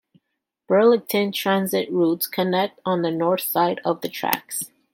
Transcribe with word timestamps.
Burlington 0.67 1.31
Transit 1.31 1.87
routes 1.91 2.25
connect 2.25 2.79
on 2.83 3.03
the 3.03 3.11
north 3.11 3.41
side 3.41 3.79
of 3.85 4.01
the 4.01 4.09
tracks. 4.09 4.71